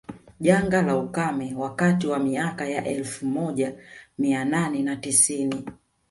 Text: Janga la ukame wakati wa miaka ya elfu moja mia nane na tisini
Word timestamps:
Janga 0.39 0.81
la 0.81 0.97
ukame 0.97 1.53
wakati 1.57 2.07
wa 2.07 2.19
miaka 2.19 2.67
ya 2.69 2.85
elfu 2.85 3.25
moja 3.25 3.75
mia 4.17 4.45
nane 4.45 4.81
na 4.83 4.95
tisini 4.95 5.65